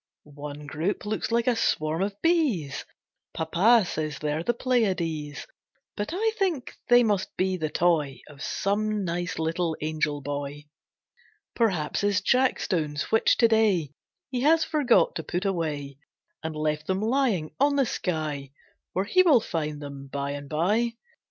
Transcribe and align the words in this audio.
One 0.23 0.65
group 0.65 1.05
looks 1.05 1.31
like 1.31 1.45
a 1.45 1.55
swarm 1.55 2.01
of 2.01 2.19
bees, 2.23 2.85
Papa 3.35 3.85
says 3.85 4.17
they're 4.17 4.41
the 4.41 4.51
Pleiades; 4.55 5.45
But 5.95 6.09
I 6.11 6.31
think 6.39 6.73
they 6.89 7.03
must 7.03 7.37
be 7.37 7.55
the 7.55 7.69
toy 7.69 8.21
Of 8.27 8.41
some 8.41 9.05
nice 9.05 9.37
little 9.37 9.77
angel 9.79 10.19
boy. 10.23 10.63
Perhaps 11.55 12.01
his 12.01 12.19
jackstones 12.19 13.11
which 13.11 13.37
to 13.37 13.47
day 13.47 13.91
He 14.31 14.41
has 14.41 14.63
forgot 14.63 15.13
to 15.17 15.23
put 15.23 15.45
away, 15.45 15.99
And 16.41 16.55
left 16.55 16.87
them 16.87 16.99
lying 17.03 17.53
on 17.59 17.75
the 17.75 17.85
sky 17.85 18.49
Where 18.93 19.05
he 19.05 19.21
will 19.21 19.39
find 19.39 19.83
them 19.83 20.07
bye 20.07 20.31
and 20.31 20.49
bye. 20.49 20.93